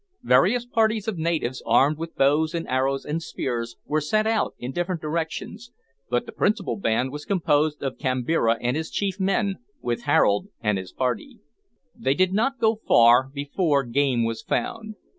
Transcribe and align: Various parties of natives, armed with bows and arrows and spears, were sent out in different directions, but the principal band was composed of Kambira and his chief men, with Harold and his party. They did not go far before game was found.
Various 0.23 0.65
parties 0.65 1.07
of 1.07 1.19
natives, 1.19 1.61
armed 1.63 1.99
with 1.99 2.15
bows 2.15 2.55
and 2.55 2.67
arrows 2.67 3.05
and 3.05 3.21
spears, 3.21 3.75
were 3.85 4.01
sent 4.01 4.27
out 4.27 4.55
in 4.57 4.71
different 4.71 4.99
directions, 4.99 5.71
but 6.09 6.25
the 6.25 6.31
principal 6.31 6.75
band 6.75 7.11
was 7.11 7.23
composed 7.23 7.83
of 7.83 7.99
Kambira 7.99 8.57
and 8.61 8.75
his 8.75 8.89
chief 8.89 9.19
men, 9.19 9.57
with 9.79 10.05
Harold 10.05 10.47
and 10.59 10.79
his 10.79 10.91
party. 10.91 11.39
They 11.95 12.15
did 12.15 12.33
not 12.33 12.57
go 12.57 12.81
far 12.87 13.29
before 13.31 13.83
game 13.83 14.23
was 14.25 14.41
found. 14.41 14.95